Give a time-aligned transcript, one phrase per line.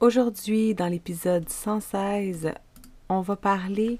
[0.00, 2.52] Aujourd'hui, dans l'épisode 116,
[3.08, 3.98] on va parler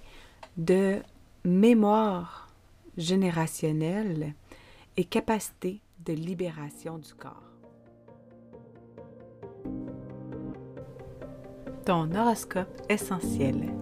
[0.56, 0.98] de
[1.44, 2.48] mémoire
[2.96, 4.32] générationnelle
[4.96, 7.42] et capacité de libération du corps.
[11.84, 13.74] Ton horoscope essentiel,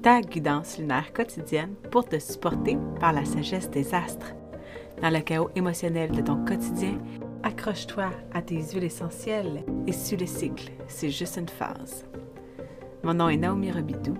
[0.00, 4.34] ta guidance lunaire quotidienne pour te supporter par la sagesse des astres.
[5.02, 6.98] Dans le chaos émotionnel de ton quotidien,
[7.42, 12.04] accroche-toi à tes huiles essentielles et suis le cycle, c'est juste une phase.
[13.02, 14.12] Mon nom est Naomi Robidou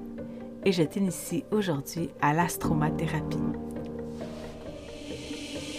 [0.65, 3.37] et je t'initie aujourd'hui à l'astromathérapie.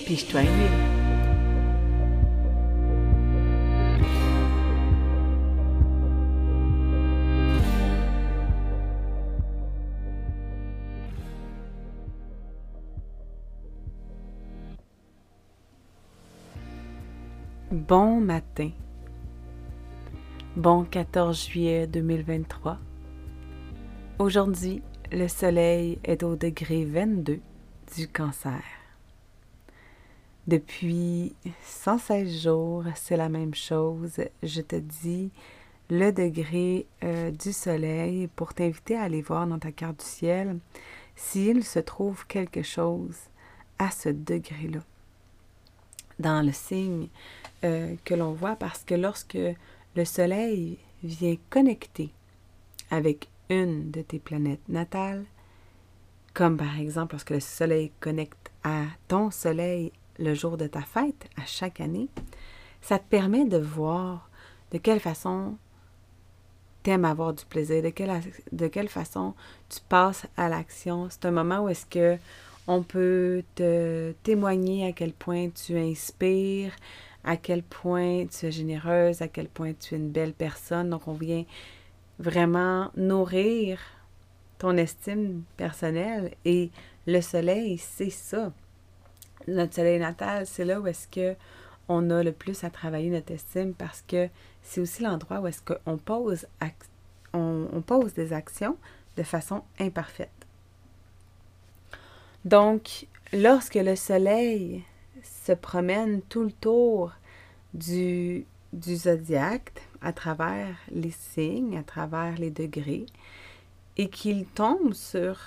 [0.06, 1.00] Piche-toi une.
[17.72, 18.70] Bon matin.
[20.60, 22.80] Bon 14 juillet 2023.
[24.20, 27.40] Aujourd'hui, le soleil est au degré 22
[27.96, 28.62] du cancer.
[30.48, 34.20] Depuis 116 jours, c'est la même chose.
[34.44, 35.32] Je te dis
[35.90, 40.60] le degré euh, du soleil pour t'inviter à aller voir dans ta carte du ciel
[41.16, 43.16] s'il se trouve quelque chose
[43.78, 44.82] à ce degré-là.
[46.20, 47.08] Dans le signe
[47.64, 49.38] euh, que l'on voit parce que lorsque
[49.96, 52.12] le Soleil vient connecter
[52.92, 55.26] avec une de tes planètes natales,
[56.34, 61.28] comme par exemple lorsque le Soleil connecte à ton Soleil le jour de ta fête
[61.38, 62.08] à chaque année,
[62.82, 64.30] ça te permet de voir
[64.72, 65.58] de quelle façon
[66.84, 69.34] tu aimes avoir du plaisir, de quelle, de quelle façon
[69.70, 71.08] tu passes à l'action.
[71.10, 72.18] C'est un moment où est-ce que
[72.68, 76.72] on peut te témoigner à quel point tu inspires,
[77.24, 80.90] à quel point tu es généreuse, à quel point tu es une belle personne.
[80.90, 81.44] Donc, on vient
[82.18, 83.80] vraiment nourrir
[84.58, 86.70] ton estime personnelle et
[87.08, 88.52] le soleil, c'est ça.
[89.48, 91.36] Notre soleil natal, c'est là où est-ce que
[91.88, 94.30] on a le plus à travailler notre estime parce que
[94.62, 96.46] c'est aussi l'endroit où est-ce qu'on pose,
[97.34, 98.78] on pose des actions
[99.18, 100.30] de façon imparfaite.
[102.46, 104.84] Donc, lorsque le soleil
[105.24, 107.12] se promène tout le tour
[107.74, 113.06] du, du zodiaque à travers les signes, à travers les degrés,
[113.98, 115.38] et qu'il tombe sur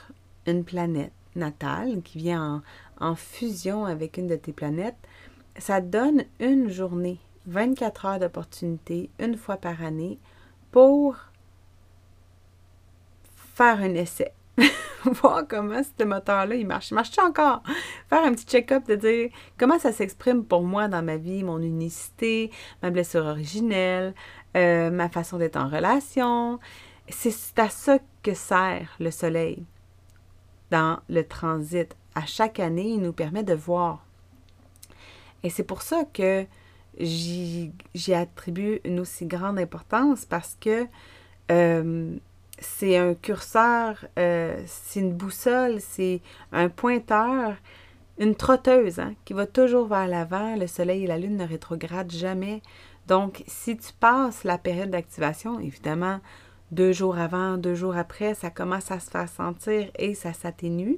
[0.47, 2.62] une planète natale qui vient
[3.00, 4.97] en, en fusion avec une de tes planètes,
[5.59, 10.19] ça donne une journée, 24 heures d'opportunité, une fois par année,
[10.71, 11.16] pour
[13.54, 14.33] faire un essai.
[15.23, 16.91] voir comment ce moteur-là, il marche.
[16.91, 17.63] Il marche encore?
[18.09, 21.61] Faire un petit check-up de dire comment ça s'exprime pour moi dans ma vie, mon
[21.61, 22.51] unicité,
[22.83, 24.15] ma blessure originelle,
[24.57, 26.59] euh, ma façon d'être en relation.
[27.09, 29.65] C'est à ça que sert le soleil
[30.71, 31.95] dans le transit.
[32.15, 34.07] À chaque année, il nous permet de voir.
[35.43, 36.47] Et c'est pour ça que
[36.99, 37.73] j'y
[38.15, 40.87] attribue une aussi grande importance parce que
[41.51, 42.17] euh,
[42.62, 46.21] c'est un curseur, euh, c'est une boussole, c'est
[46.53, 47.56] un pointeur,
[48.19, 50.56] une trotteuse hein, qui va toujours vers l'avant.
[50.56, 52.62] Le soleil et la lune ne rétrogradent jamais.
[53.06, 56.21] Donc, si tu passes la période d'activation, évidemment,
[56.71, 60.97] deux jours avant, deux jours après, ça commence à se faire sentir et ça s'atténue.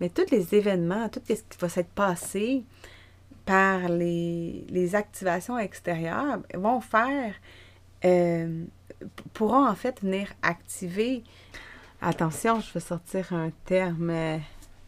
[0.00, 2.64] Mais tous les événements, tout ce qui va s'être passé
[3.44, 7.34] par les, activations extérieures vont faire
[8.04, 8.64] euh,
[9.32, 11.24] pourront en fait venir activer.
[12.00, 14.38] Attention, je vais sortir un terme euh,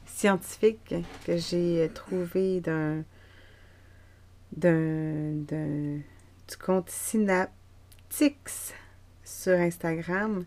[0.06, 0.94] scientifique
[1.25, 3.04] que j'ai trouvé d'un
[4.56, 6.00] d'un
[6.48, 8.75] du compte Synaptics
[9.22, 10.44] sur Instagram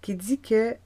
[0.00, 0.76] qui dit que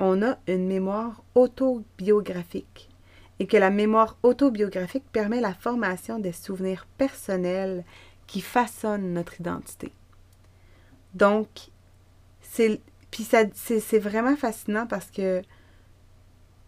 [0.00, 2.90] on a une mémoire autobiographique
[3.38, 7.84] et que la mémoire autobiographique permet la formation des souvenirs personnels
[8.26, 9.92] qui façonnent notre identité.
[11.14, 11.48] Donc,
[12.40, 12.80] c'est.
[13.10, 15.40] Puis c'est vraiment fascinant parce que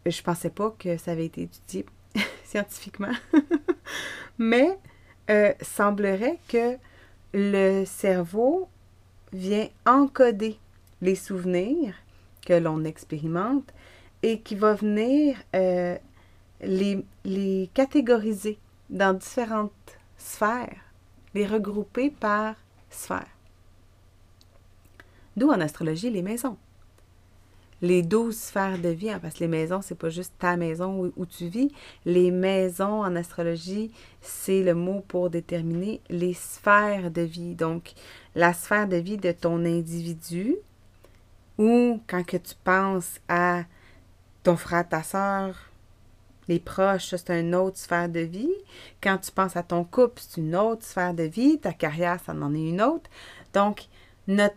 [0.07, 1.87] je pensais pas que ça avait été étudié
[2.45, 3.13] scientifiquement.
[4.39, 4.79] Mais
[5.29, 6.77] euh, semblerait que
[7.35, 8.69] le cerveau
[9.33, 10.59] vient encoder
[11.03, 11.95] les souvenirs
[12.47, 13.73] que l'on expérimente
[14.23, 15.99] et qui va venir euh,
[16.61, 18.59] les, les catégoriser
[18.89, 19.73] dans différentes
[20.17, 20.85] sphères,
[21.35, 22.55] les regrouper par
[22.89, 23.36] sphère.
[25.37, 26.57] D'où en astrologie les maisons.
[27.83, 31.13] les douze sphères de vie, hein, parce que les maisons, c'est pas juste ta maison
[31.15, 31.71] où, tu vis.
[32.07, 33.93] Les maisons en astrologie,
[34.23, 37.55] c'est le mot pour déterminer les sphères de vie.
[37.55, 37.93] Donc,
[38.35, 40.57] la sphère de vie de ton individu,
[41.59, 43.65] ou quand que tu penses à
[44.43, 45.55] ton frère, ta soeur,
[46.49, 48.55] les proches, c'est une autre sphère de vie.
[49.03, 51.59] Quand tu penses à ton couple, c'est une autre sphère de vie.
[51.59, 53.11] Ta carrière, ça en est une autre.
[53.53, 53.87] Donc,
[54.29, 54.55] notre,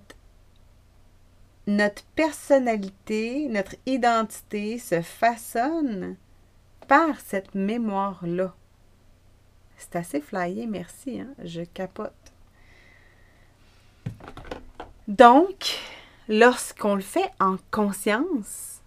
[1.69, 6.15] notre personnalité, notre identité se façonne
[6.87, 8.55] par cette mémoire-là.
[9.77, 11.29] C'est assez flyé, merci, hein?
[11.43, 12.11] je capote.
[15.07, 15.77] Donc,
[16.27, 18.81] lorsqu'on le fait en conscience,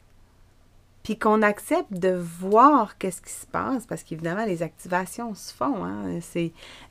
[1.04, 5.84] puis qu'on accepte de voir qu'est-ce qui se passe, parce qu'évidemment, les activations se font.
[5.84, 6.18] Hein?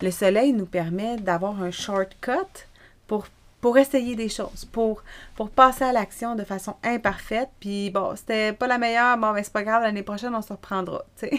[0.01, 2.67] Le soleil nous permet d'avoir un shortcut
[3.07, 3.27] pour,
[3.61, 5.03] pour essayer des choses, pour,
[5.35, 7.49] pour passer à l'action de façon imparfaite.
[7.59, 10.51] Puis bon, c'était pas la meilleure, bon, mais c'est pas grave, l'année prochaine, on se
[10.51, 11.05] reprendra.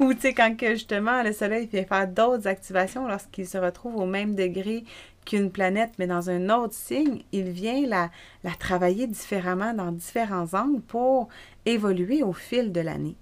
[0.00, 3.96] Ou tu sais, quand que justement le soleil fait faire d'autres activations lorsqu'il se retrouve
[3.96, 4.84] au même degré
[5.26, 8.10] qu'une planète, mais dans un autre signe, il vient la,
[8.42, 11.28] la travailler différemment dans différents angles pour
[11.66, 13.16] évoluer au fil de l'année.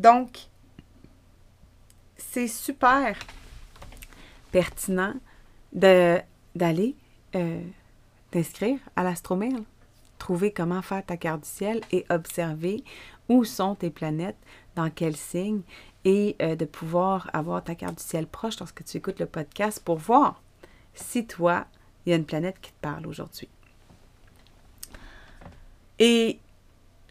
[0.00, 0.48] Donc,
[2.16, 3.16] c'est super
[4.50, 5.14] pertinent
[6.54, 6.94] d'aller
[7.34, 7.62] euh,
[8.30, 9.56] t'inscrire à l'astromail,
[10.18, 12.84] trouver comment faire ta carte du ciel et observer
[13.28, 14.36] où sont tes planètes,
[14.74, 15.62] dans quel signe,
[16.04, 19.82] et euh, de pouvoir avoir ta carte du ciel proche lorsque tu écoutes le podcast
[19.84, 20.42] pour voir
[20.94, 21.66] si toi,
[22.04, 23.48] il y a une planète qui te parle aujourd'hui.
[25.98, 26.38] Et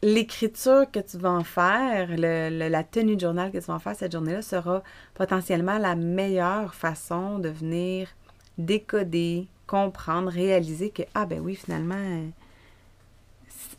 [0.02, 3.96] l'écriture que tu vas en faire, la tenue de journal que tu vas en faire
[3.96, 4.84] cette journée-là sera
[5.14, 8.10] potentiellement la meilleure façon de venir
[8.60, 12.24] décoder, comprendre, réaliser que, ah ben oui, finalement,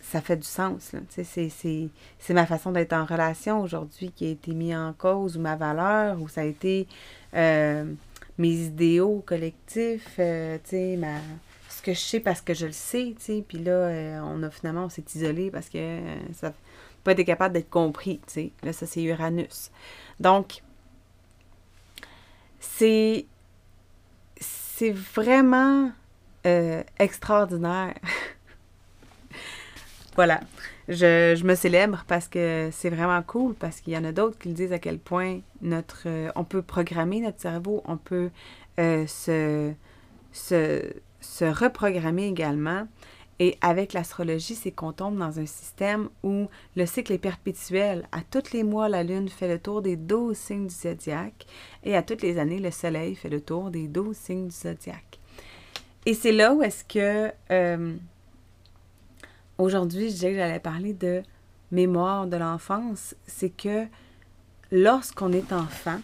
[0.00, 0.92] ça fait du sens.
[1.08, 5.54] C'est ma façon d'être en relation aujourd'hui qui a été mise en cause, ou ma
[5.54, 6.88] valeur, ou ça a été
[7.34, 7.84] euh,
[8.38, 10.98] mes idéaux collectifs, euh, sais,
[11.68, 14.42] ce que je sais parce que je le sais, tu sais, puis là, euh, on
[14.42, 16.54] a finalement, on s'est isolé parce que euh, ça n'a
[17.04, 18.20] pas été capable d'être compris.
[18.62, 19.70] Là, ça, c'est Uranus.
[20.18, 20.62] Donc,
[22.58, 23.26] c'est,
[24.80, 25.92] c'est vraiment
[26.98, 27.94] extraordinaire.
[30.16, 30.40] voilà
[30.90, 34.48] je, me célèbre parce que c'est vraiment cool, parce qu'il y en a d'autres qui
[34.48, 38.30] le disent à quel point notre, euh, on peut programmer notre cerveau, on peut
[38.78, 39.72] euh, se,
[40.32, 42.88] se, reprogrammer également.
[43.40, 46.46] Et avec l'astrologie, c'est qu'on tombe dans un système où
[46.76, 48.06] le cycle est perpétuel.
[48.12, 51.46] À tous les mois, la Lune fait le tour des 12 signes du zodiaque
[51.82, 55.18] et à toutes les années, le Soleil fait le tour des 12 signes du zodiaque.
[56.04, 57.96] Et c'est là où est-ce que euh,
[59.60, 61.22] Aujourd'hui, je disais que j'allais parler de
[61.70, 63.14] mémoire de l'enfance.
[63.26, 63.86] C'est que
[64.72, 66.00] lorsqu'on est enfant,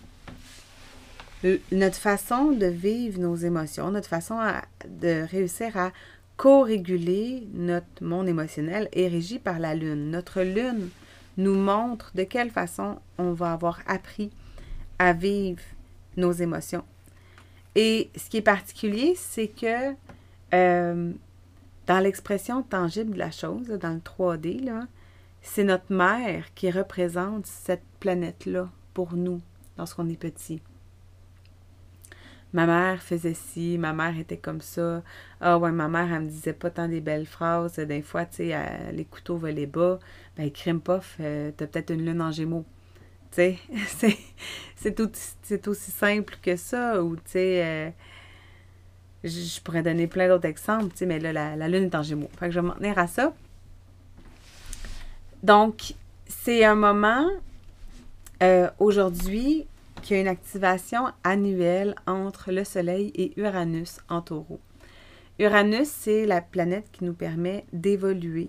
[1.72, 4.38] notre façon de vivre nos émotions, notre façon
[4.86, 5.92] de réussir à
[6.36, 10.10] co-réguler notre monde émotionnel est régie par la lune.
[10.10, 10.90] Notre lune
[11.36, 14.30] nous montre de quelle façon on va avoir appris
[14.98, 15.62] à vivre
[16.16, 16.84] nos émotions.
[17.74, 19.94] Et ce qui est particulier, c'est que
[20.54, 21.12] euh,
[21.86, 24.70] dans l'expression tangible de la chose, dans le 3D,
[25.42, 29.40] c'est notre mère qui représente cette planète-là pour nous
[29.78, 30.60] lorsqu'on est petit.
[32.56, 35.02] Ma mère faisait ci, ma mère était comme ça.
[35.42, 37.76] Ah ouais, ma mère, elle me disait pas tant des belles phrases.
[37.76, 39.98] Des fois, tu sais, les couteaux volaient bas.
[40.38, 42.64] Ben, crime pof, euh, t'as peut-être une lune en gémeaux.
[43.30, 43.58] Tu
[43.98, 44.16] sais,
[45.42, 47.04] c'est aussi simple que ça.
[47.04, 47.90] Ou, tu sais, euh,
[49.22, 52.30] je, pourrais donner plein d'autres exemples, mais là, la, Lune est en Gémeaux.
[52.38, 53.34] Fait que je vais m'en tenir à ça.
[55.42, 55.92] Donc,
[56.26, 57.28] c'est un moment
[58.42, 59.66] euh, aujourd'hui
[60.06, 64.60] qui a une activation annuelle entre le Soleil et Uranus en taureau.
[65.40, 68.48] Uranus, c'est la planète qui nous permet d'évoluer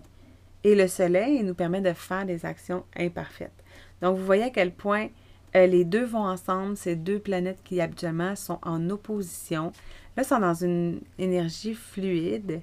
[0.64, 3.64] et le Soleil nous permet de faire des actions imparfaites.
[4.04, 5.08] Donc, vous voyez à quel point
[5.56, 9.72] euh, les deux vont ensemble, ces deux planètes qui habituellement sont en opposition.
[10.16, 12.62] Là, sont dans une énergie fluide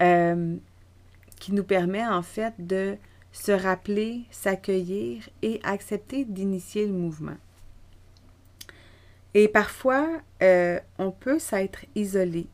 [0.00, 0.54] euh,
[1.40, 2.96] qui nous permet en fait de
[3.32, 7.36] se rappeler, s'accueillir et accepter d'initier le mouvement.
[9.34, 10.08] Et parfois,
[10.42, 12.48] euh, on peut s'être isolé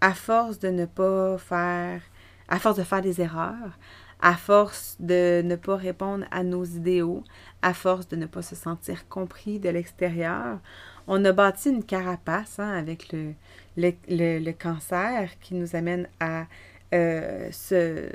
[0.00, 2.00] à force de ne pas faire,
[2.48, 3.78] à force de faire des erreurs,
[4.22, 7.22] à force de ne pas répondre à nos idéaux,
[7.62, 10.58] à force de ne pas se sentir compris de l'extérieur,
[11.06, 13.34] on a bâti une carapace hein, avec le,
[13.76, 16.46] le, cancer qui nous amène à
[16.92, 18.10] euh, se,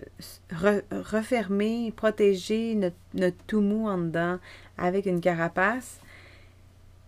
[0.92, 2.76] refermer, protéger
[3.14, 4.40] notre, tout mou en dedans
[4.78, 6.00] avec une carapace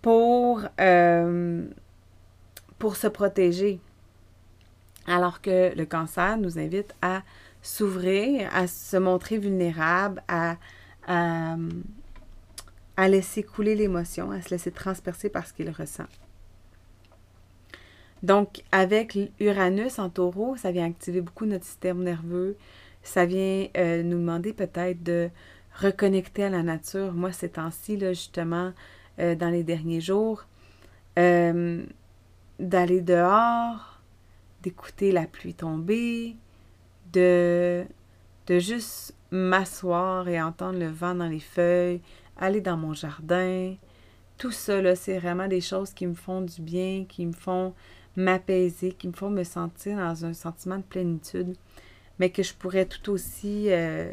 [0.08, 1.66] pour, euh,
[2.80, 3.82] pour se protéger.
[5.06, 7.24] Alors que le cancer nous invite à
[7.62, 10.56] s'ouvrir, à se montrer vulnérable, à,
[11.08, 11.58] à,
[13.10, 16.08] laisser couler l'émotion, à se laisser transpercer par ce qu'il ressent.
[18.24, 22.56] Donc, avec Uranus en taureau, ça vient activer beaucoup notre système nerveux.
[23.04, 25.30] Ça vient euh, nous demander peut-être de
[25.82, 27.12] reconnecter à la nature.
[27.12, 28.72] Moi, ces temps-ci, justement,
[29.20, 30.46] euh, dans les derniers jours,
[31.18, 31.84] euh,
[32.60, 34.02] d'aller dehors,
[34.62, 36.36] d'écouter la pluie tomber,
[37.14, 37.86] de,
[38.48, 42.02] de juste m'asseoir et entendre le vent dans les feuilles,
[42.38, 43.76] aller dans mon jardin.
[44.38, 47.74] Tout ça, c'est vraiment des choses qui me font du bien, qui me font
[48.16, 51.56] m'apaiser, qui me font me sentir dans un sentiment de plénitude,
[52.20, 54.12] mais que je pourrais tout aussi euh,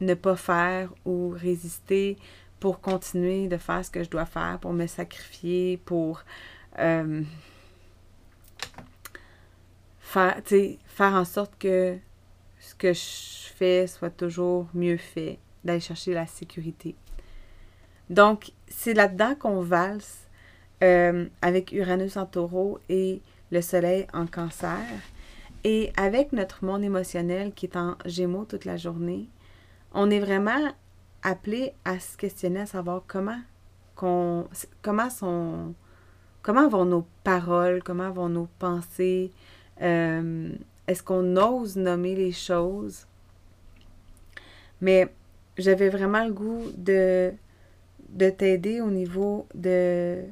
[0.00, 2.16] ne pas faire ou résister
[2.62, 6.22] pour continuer de faire ce que je dois faire, pour me sacrifier, pour
[6.78, 7.22] euh,
[9.98, 10.40] faire,
[10.86, 11.98] faire en sorte que
[12.60, 16.94] ce que je fais soit toujours mieux fait, d'aller chercher la sécurité.
[18.08, 20.28] Donc, c'est là-dedans qu'on valse
[20.84, 24.78] euh, avec Uranus en taureau et le Soleil en cancer.
[25.64, 29.28] Et avec notre monde émotionnel qui est en gémeaux toute la journée,
[29.92, 30.72] on est vraiment
[31.22, 33.40] appelé à se questionner, à savoir comment,
[33.94, 35.74] comment, sont,
[36.42, 39.30] comment vont nos paroles, comment vont nos pensées,
[39.80, 40.50] euh,
[40.86, 43.06] est-ce qu'on ose nommer les choses?
[44.80, 45.12] Mais
[45.56, 47.32] j'avais vraiment le goût de,
[48.10, 50.22] de t'aider au niveau de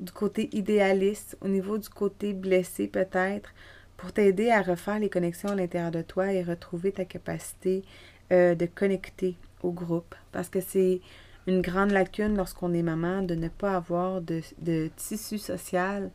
[0.00, 3.52] du côté idéaliste, au niveau du côté blessé peut-être,
[3.96, 7.82] pour t'aider à refaire les connexions à l'intérieur de toi et retrouver ta capacité
[8.30, 10.14] euh, de connecter au groupe.
[10.32, 11.00] Parce que c'est
[11.46, 16.10] une grande lacune lorsqu'on est maman de ne pas avoir de, tissu social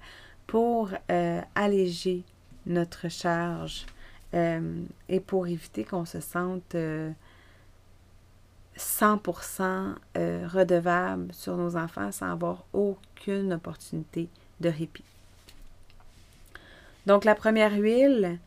[0.48, 2.24] pour euh, alléger
[2.66, 3.86] notre charge
[4.34, 6.76] euh, et pour éviter qu'on se sente
[8.78, 15.04] 100% euh, redevable sur nos enfants sans avoir aucune opportunité de répit.
[17.06, 18.40] Donc la première huile,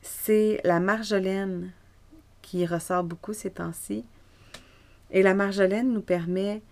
[0.00, 1.70] c'est la marjolaine
[2.42, 4.04] qui ressort beaucoup ces temps-ci.
[5.10, 6.62] Et la marjolaine nous permet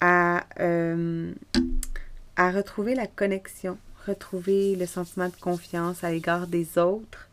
[0.00, 1.32] à, euh,
[2.36, 7.28] à retrouver la connexion, retrouver le sentiment de confiance à l'égard des autres,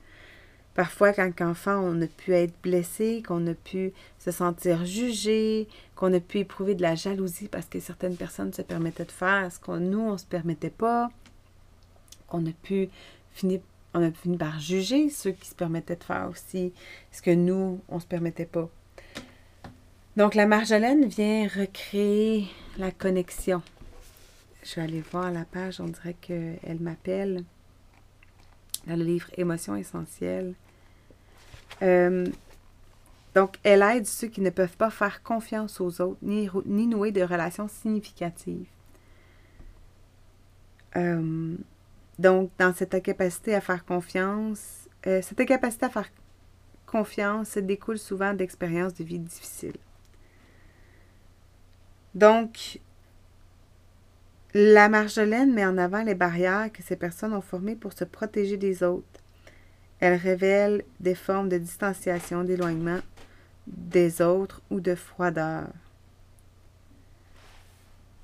[0.80, 6.14] Parfois, quand enfant, on a pu être blessé, qu'on a pu se sentir jugé, qu'on
[6.14, 9.60] a pu éprouver de la jalousie parce que certaines personnes se permettaient de faire ce
[9.60, 11.12] qu'on nous, on ne se permettait pas,
[12.28, 12.88] qu'on a pu
[13.34, 13.60] finir
[13.94, 16.72] on a par juger ceux qui se permettaient de faire aussi
[17.12, 18.70] ce que nous, on ne se permettait pas.
[20.20, 23.62] Donc, la marjolaine vient recréer la connexion.
[24.64, 27.46] Je vais aller voir la page, on dirait qu'elle m'appelle
[28.86, 30.56] dans le livre Émotions essentielles.
[31.84, 32.28] Euh,
[33.34, 37.22] donc, elle aide ceux qui ne peuvent pas faire confiance aux autres, ni, nouer de
[37.22, 38.68] relations significatives.
[40.98, 41.56] Euh,
[42.18, 46.12] donc, dans cette capacité à faire confiance, euh, cette capacité à faire
[46.86, 49.78] confiance découle souvent d'expériences de vie difficiles.
[52.16, 52.80] Donc,
[54.54, 58.58] la Marjolaine met en avant les barrières que ces personnes ont formées pour se protéger
[58.58, 59.20] des autres
[60.00, 63.00] elle révèle des formes de distanciation, d'éloignement
[63.68, 65.68] des autres ou de froideur.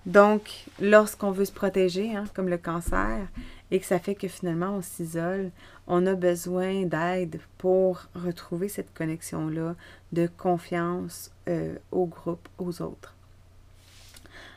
[0.06, 3.27] Donc, lorsqu'on veut se protéger, hein, comme le cancer,
[3.72, 5.50] et que ça fait que finalement on s'isole,
[5.88, 9.75] on a besoin d'aide pour retrouver cette connexion-là
[10.12, 13.14] de confiance euh, au groupe, aux autres.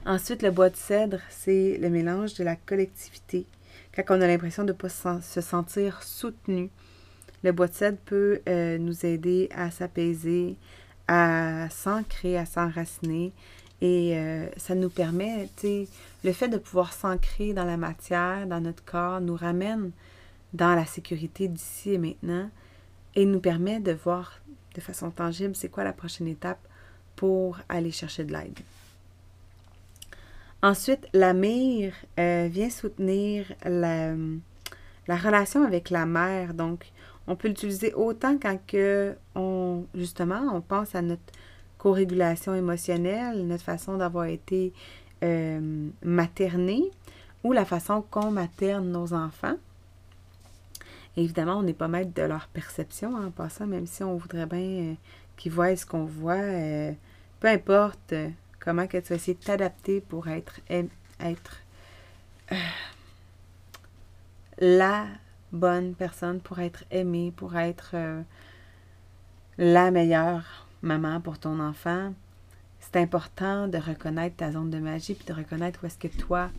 [0.06, 3.46] Ensuite, le bois de cèdre, c'est le mélange de la collectivité,
[4.06, 6.70] quand on a l'impression de ne pas se sentir soutenu,
[7.42, 10.56] le bois de cèdre peut euh, nous aider à s'apaiser,
[11.06, 13.32] à s'ancrer, à s'enraciner.
[13.80, 15.48] Et euh, ça nous permet,
[16.24, 19.92] le fait de pouvoir s'ancrer dans la matière, dans notre corps, nous ramène
[20.52, 22.50] dans la sécurité d'ici et maintenant
[23.14, 24.40] et nous permet de voir
[24.74, 26.60] de façon tangible c'est quoi la prochaine étape
[27.16, 28.58] pour aller chercher de l'aide.
[30.62, 34.14] Ensuite, la mire euh, vient soutenir la,
[35.06, 36.52] la relation avec la mère.
[36.54, 36.90] Donc,
[37.28, 41.22] on peut l'utiliser autant quand que on, justement, on pense à notre
[41.78, 44.72] co-régulation émotionnelle, notre façon d'avoir été
[45.22, 46.90] euh, materné
[47.44, 49.56] ou la façon qu'on materne nos enfants.
[51.16, 54.58] Évidemment, on n'est pas maître de leur perception en passant, même si on voudrait bien
[54.58, 54.94] euh,
[55.36, 56.34] qu'ils voient ce qu'on voit.
[56.34, 56.92] Euh,
[57.40, 58.14] peu importe
[58.60, 60.60] comment que tu vas essayer de t'adapter pour être,
[61.20, 61.62] être
[64.58, 65.06] la
[65.52, 67.94] bonne personne, pour être aimée, pour être
[69.58, 72.12] la meilleure maman pour ton enfant,
[72.80, 76.50] c'est important de reconnaître ta zone de magie puis de reconnaître où est-ce que toi,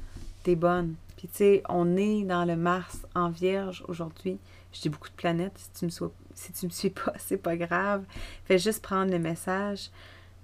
[0.44, 0.96] t'es bonne.
[1.18, 4.38] Puis tu sais, on est dans le Mars en Vierge aujourd'hui.
[4.74, 5.58] Je dis beaucoup de planètes.
[5.58, 8.04] Si tu me, me suis pas, c'est pas grave.
[8.46, 9.90] Fais juste prendre le message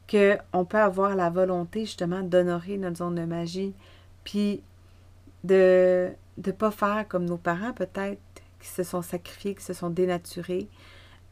[0.09, 3.74] qu'on peut avoir la volonté justement d'honorer notre zone de magie.
[4.24, 4.62] Puis
[5.43, 6.09] de
[6.45, 8.19] ne pas faire comme nos parents peut-être
[8.59, 10.67] qui se sont sacrifiés, qui se sont dénaturés.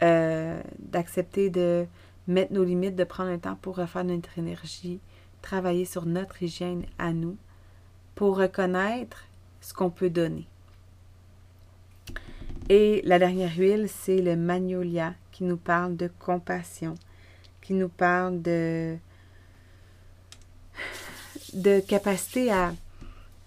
[0.03, 1.85] Euh, d'accepter de
[2.27, 4.99] mettre nos limites, de prendre un temps pour refaire notre énergie,
[5.41, 7.37] travailler sur notre hygiène à nous,
[8.13, 9.25] pour reconnaître
[9.61, 10.45] ce qu'on peut donner.
[12.67, 16.95] Et la dernière huile, c'est le magnolia qui nous parle de compassion,
[17.63, 18.95] qui nous parle de,
[21.53, 22.73] de capacité à,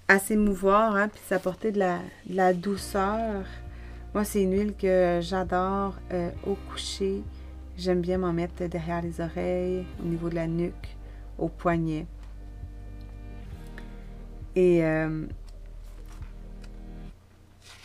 [0.08, 3.44] à s'émouvoir, hein, puis s'apporter de la, la, douceur.
[4.14, 7.22] Moi, c'est une huile que j'adore euh, au coucher,
[7.78, 10.96] J'aime bien m'en mettre derrière les oreilles, au niveau de la nuque,
[11.36, 12.06] au poignet.
[14.54, 15.26] Et euh,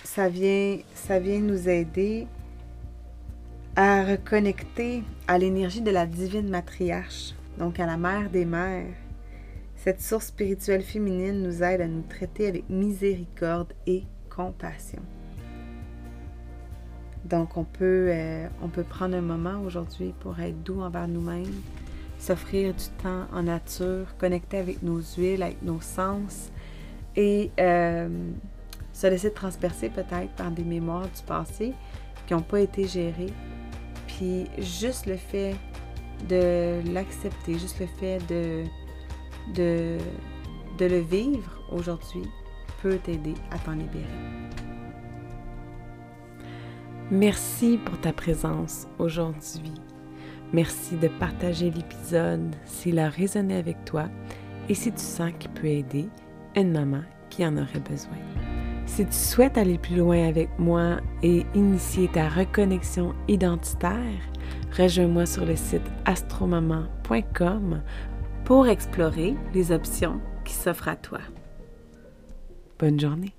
[0.05, 2.25] ça, vient, ça vient nous aider
[3.75, 8.94] à reconnecter à l'énergie de la divine matriarche, donc à la mère des mères.
[9.78, 15.01] Cette source spirituelle féminine nous aide à nous traiter avec miséricorde et compassion.
[17.25, 21.62] Donc, on peut, euh, on peut prendre un moment aujourd'hui pour être doux envers nous-mêmes,
[22.20, 26.51] s'offrir du temps en nature, connecter avec nos huiles, avec nos sens
[27.16, 28.10] et euh,
[28.92, 31.74] se laisser transpercer peut-être par des mémoires du passé
[32.28, 33.34] qui n'ont pas été gérées.
[34.60, 35.56] Juste le fait
[36.30, 38.63] de l'accepter, juste le fait de,
[39.56, 39.98] de,
[40.78, 42.24] de le vivre aujourd'hui
[42.82, 44.06] peut t'aider à t'en libérer.
[47.10, 49.74] Merci pour ta présence aujourd'hui.
[50.54, 54.05] Merci de partager l'épisode s'il a résonné avec toi
[54.70, 56.07] et si tu sens qu'il peut aider
[56.55, 58.18] une maman qui en aurait besoin.
[58.92, 64.20] Si tu souhaites aller plus loin avec moi et initier ta reconnexion identitaire,
[64.77, 67.82] rejoins-moi sur le site astromaman.com
[68.44, 71.20] pour explorer les options qui s'offrent à toi.
[72.80, 73.34] Bonne journée.